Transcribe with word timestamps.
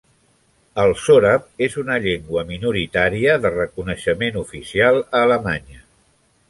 El 0.83 0.93
sòrab 1.01 1.45
és 1.65 1.75
una 1.83 1.97
llengua 2.07 2.45
minoritària 2.53 3.37
de 3.45 3.53
reconeixement 3.59 4.43
oficial 4.47 5.01
a 5.07 5.27
Alemanya. 5.29 5.89